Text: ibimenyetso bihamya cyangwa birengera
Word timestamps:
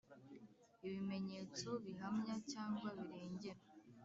ibimenyetso 0.87 1.69
bihamya 1.83 2.35
cyangwa 2.51 2.89
birengera 2.97 3.61